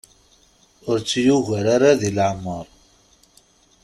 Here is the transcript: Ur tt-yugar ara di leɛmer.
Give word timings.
Ur 0.89 0.97
tt-yugar 0.99 1.65
ara 1.75 1.91
di 1.99 2.09
leɛmer. 2.17 2.65